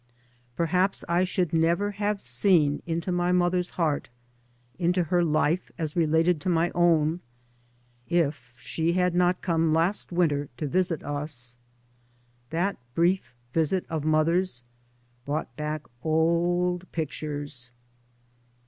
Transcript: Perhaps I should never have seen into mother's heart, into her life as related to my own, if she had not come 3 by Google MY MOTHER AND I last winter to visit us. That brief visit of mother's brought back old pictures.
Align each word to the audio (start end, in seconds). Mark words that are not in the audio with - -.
Perhaps 0.55 1.05
I 1.07 1.23
should 1.23 1.53
never 1.53 1.91
have 1.91 2.19
seen 2.21 2.81
into 2.87 3.11
mother's 3.11 3.69
heart, 3.77 4.09
into 4.79 5.03
her 5.03 5.23
life 5.23 5.69
as 5.77 5.95
related 5.95 6.41
to 6.41 6.49
my 6.49 6.71
own, 6.73 7.19
if 8.09 8.55
she 8.57 8.93
had 8.93 9.13
not 9.13 9.43
come 9.43 9.67
3 9.67 9.67
by 9.67 9.67
Google 9.67 9.67
MY 9.67 9.67
MOTHER 9.67 9.77
AND 9.77 9.77
I 9.77 9.85
last 9.85 10.11
winter 10.33 10.49
to 10.57 10.67
visit 10.67 11.03
us. 11.03 11.57
That 12.49 12.77
brief 12.95 13.35
visit 13.53 13.85
of 13.91 14.03
mother's 14.03 14.63
brought 15.23 15.55
back 15.55 15.83
old 16.03 16.91
pictures. 16.91 17.69